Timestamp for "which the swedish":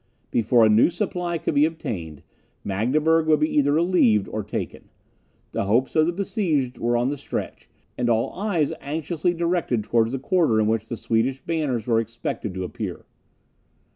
10.65-11.41